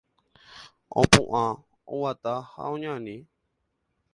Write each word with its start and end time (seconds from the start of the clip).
Opu'ã, 1.01 1.43
oguata 1.91 2.33
ha 2.53 2.61
oñani. 2.73 3.15